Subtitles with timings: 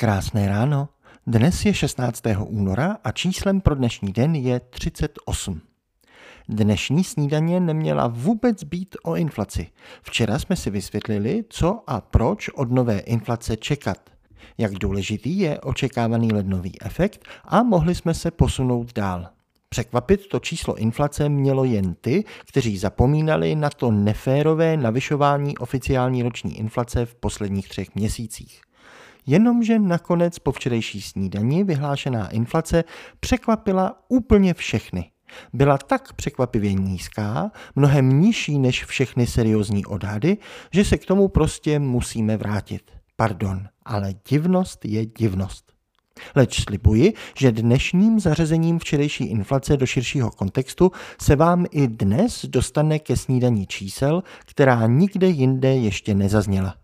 [0.00, 0.88] Krásné ráno.
[1.26, 2.22] Dnes je 16.
[2.46, 5.60] února a číslem pro dnešní den je 38.
[6.48, 9.66] Dnešní snídaně neměla vůbec být o inflaci.
[10.02, 13.98] Včera jsme si vysvětlili, co a proč od nové inflace čekat.
[14.58, 19.28] Jak důležitý je očekávaný lednový efekt a mohli jsme se posunout dál.
[19.68, 26.58] Překvapit to číslo inflace mělo jen ty, kteří zapomínali na to neférové navyšování oficiální roční
[26.58, 28.60] inflace v posledních třech měsících.
[29.26, 32.84] Jenomže nakonec po včerejší snídani vyhlášená inflace
[33.20, 35.10] překvapila úplně všechny.
[35.52, 40.36] Byla tak překvapivě nízká, mnohem nižší než všechny seriózní odhady,
[40.72, 42.90] že se k tomu prostě musíme vrátit.
[43.16, 45.72] Pardon, ale divnost je divnost.
[46.36, 52.98] Leč slibuji, že dnešním zařazením včerejší inflace do širšího kontextu se vám i dnes dostane
[52.98, 56.74] ke snídaní čísel, která nikde jinde ještě nezazněla.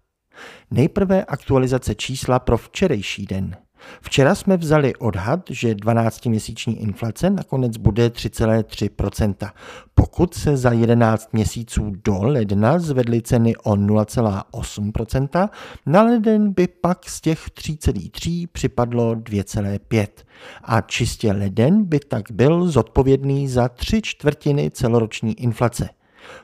[0.70, 3.56] Nejprve aktualizace čísla pro včerejší den.
[4.00, 9.50] Včera jsme vzali odhad, že 12-měsíční inflace nakonec bude 3,3%.
[9.94, 15.48] Pokud se za 11 měsíců do ledna zvedly ceny o 0,8%,
[15.86, 20.06] na leden by pak z těch 3,3 připadlo 2,5.
[20.64, 25.88] A čistě leden by tak byl zodpovědný za tři čtvrtiny celoroční inflace.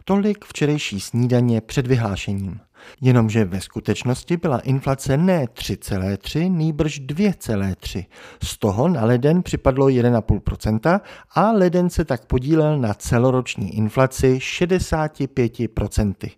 [0.04, 2.60] Tolik včerejší snídaně před vyhlášením.
[3.00, 8.06] Jenomže ve skutečnosti byla inflace ne 3,3, nýbrž 2,3.
[8.42, 11.00] Z toho na leden připadlo 1,5%
[11.34, 16.30] a leden se tak podílel na celoroční inflaci 65%,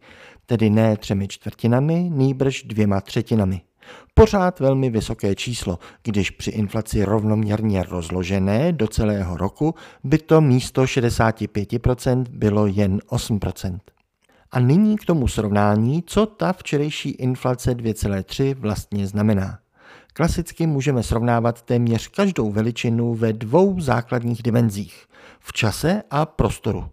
[0.46, 3.60] tedy ne třemi čtvrtinami, nýbrž dvěma třetinami.
[4.14, 10.84] Pořád velmi vysoké číslo, když při inflaci rovnoměrně rozložené do celého roku by to místo
[10.84, 13.78] 65% bylo jen 8%.
[14.54, 19.58] A nyní k tomu srovnání, co ta včerejší inflace 2,3 vlastně znamená.
[20.12, 25.06] Klasicky můžeme srovnávat téměř každou veličinu ve dvou základních dimenzích
[25.40, 26.88] v čase a prostoru.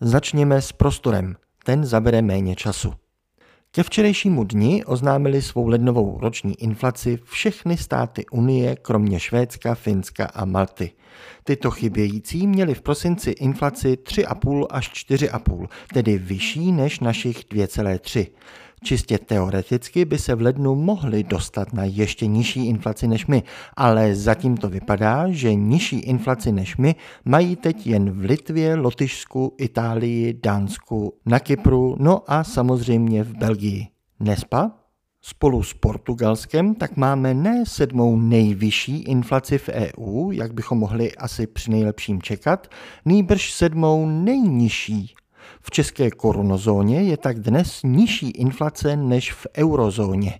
[0.00, 2.92] Začněme s prostorem, ten zabere méně času.
[3.74, 10.44] Ke včerejšímu dni oznámili svou lednovou roční inflaci všechny státy Unie, kromě Švédska, Finska a
[10.44, 10.90] Malty.
[11.44, 18.26] Tyto chybějící měly v prosinci inflaci 3,5 až 4,5, tedy vyšší než našich 2,3.
[18.84, 23.42] Čistě teoreticky by se v lednu mohli dostat na ještě nižší inflaci než my,
[23.76, 29.54] ale zatím to vypadá, že nižší inflaci než my mají teď jen v Litvě, Lotyšsku,
[29.58, 33.86] Itálii, Dánsku, na Kypru, no a samozřejmě v Belgii.
[34.20, 34.70] Nespa?
[35.22, 41.46] Spolu s Portugalskem tak máme ne sedmou nejvyšší inflaci v EU, jak bychom mohli asi
[41.46, 42.68] při nejlepším čekat,
[43.04, 45.14] nýbrž sedmou nejnižší
[45.62, 50.38] v české korunozóně je tak dnes nižší inflace než v eurozóně.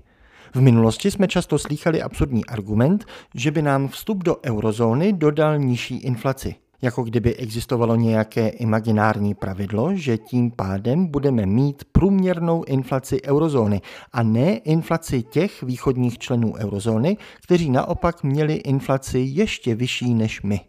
[0.55, 3.05] V minulosti jsme často slýchali absurdní argument,
[3.35, 6.55] že by nám vstup do eurozóny dodal nižší inflaci.
[6.83, 13.81] Jako kdyby existovalo nějaké imaginární pravidlo, že tím pádem budeme mít průměrnou inflaci eurozóny
[14.13, 20.61] a ne inflaci těch východních členů eurozóny, kteří naopak měli inflaci ještě vyšší než my.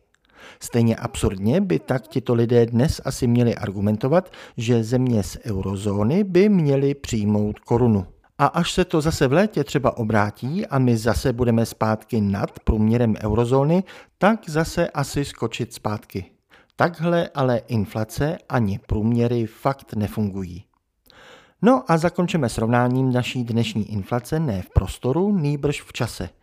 [0.59, 6.49] Stejně absurdně by tak tito lidé dnes asi měli argumentovat, že země z eurozóny by
[6.49, 8.05] měly přijmout korunu.
[8.37, 12.59] A až se to zase v létě třeba obrátí a my zase budeme zpátky nad
[12.59, 13.83] průměrem eurozóny,
[14.17, 16.25] tak zase asi skočit zpátky.
[16.75, 20.65] Takhle ale inflace ani průměry fakt nefungují.
[21.61, 26.29] No a zakončíme srovnáním naší dnešní inflace ne v prostoru, nýbrž v čase–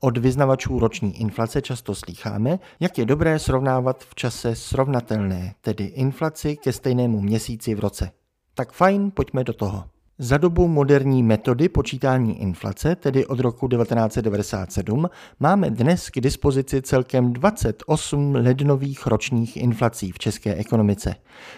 [0.00, 6.56] od vyznavačů roční inflace často slýcháme, jak je dobré srovnávat v čase srovnatelné, tedy inflaci
[6.56, 8.10] ke stejnému měsíci v roce.
[8.54, 9.84] Tak fajn, pojďme do toho.
[10.18, 15.10] Za dobu moderní metody počítání inflace, tedy od roku 1997,
[15.40, 21.14] máme dnes k dispozici celkem 28 lednových ročních inflací v české ekonomice.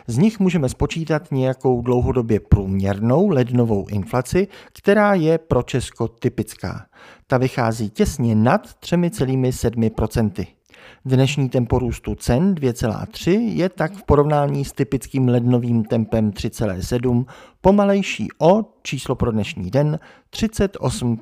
[0.06, 6.86] Z nich můžeme spočítat nějakou dlouhodobě průměrnou lednovou inflaci, která je pro Česko typická.
[7.26, 10.57] Ta vychází těsně nad 3,7%.
[11.04, 17.26] Dnešní tempo růstu cen 2,3 je tak v porovnání s typickým lednovým tempem 3,7
[17.60, 19.98] pomalejší o číslo pro dnešní den
[20.30, 21.18] 38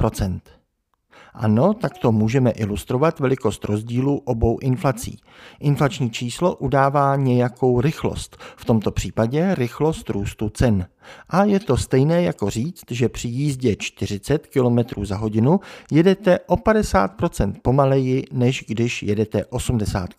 [1.37, 5.19] ano, tak to můžeme ilustrovat velikost rozdílu obou inflací.
[5.61, 10.87] Inflační číslo udává nějakou rychlost, v tomto případě rychlost růstu cen.
[11.29, 15.61] A je to stejné jako říct, že při jízdě 40 km za hodinu
[15.93, 20.11] jedete o 50% pomaleji, než když jedete 80.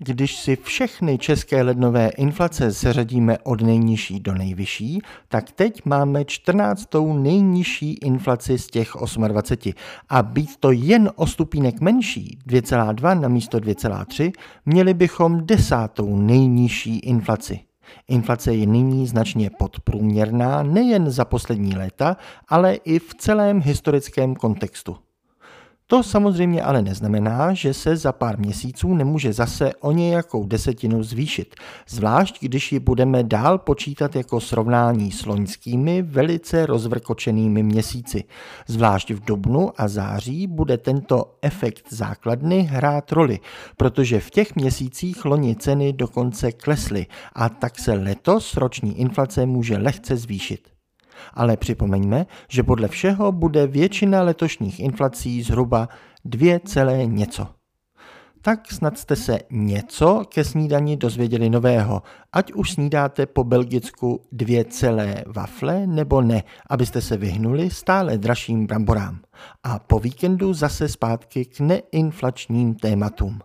[0.00, 6.88] Když si všechny české lednové inflace seřadíme od nejnižší do nejvyšší, tak teď máme 14.
[7.12, 8.92] nejnižší inflaci z těch
[9.28, 9.72] 28.
[10.08, 14.32] A být to jen o stupínek menší, 2,2 na místo 2,3,
[14.66, 17.60] měli bychom desátou nejnižší inflaci.
[18.08, 22.16] Inflace je nyní značně podprůměrná nejen za poslední léta,
[22.48, 24.96] ale i v celém historickém kontextu.
[25.90, 31.54] To samozřejmě ale neznamená, že se za pár měsíců nemůže zase o nějakou desetinu zvýšit,
[31.88, 38.24] zvlášť když ji budeme dál počítat jako srovnání s loňskými velice rozvrkočenými měsíci.
[38.66, 43.40] Zvlášť v dubnu a září bude tento efekt základny hrát roli,
[43.76, 49.76] protože v těch měsících loni ceny dokonce klesly a tak se letos roční inflace může
[49.76, 50.77] lehce zvýšit.
[51.34, 55.88] Ale připomeňme, že podle všeho bude většina letošních inflací zhruba
[56.24, 56.60] 2,
[57.04, 57.46] něco.
[58.42, 64.64] Tak snad jste se něco ke snídani dozvěděli nového, ať už snídáte po belgicku dvě
[64.64, 69.20] celé wafle nebo ne, abyste se vyhnuli stále dražším bramborám.
[69.62, 73.40] A po víkendu zase zpátky k neinflačním tématům.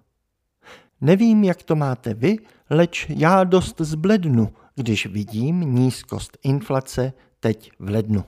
[1.01, 2.37] Nevím, jak to máte vy,
[2.69, 8.25] leč já dost zblednu, když vidím nízkost inflace teď v lednu.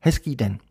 [0.00, 0.58] Hezký den.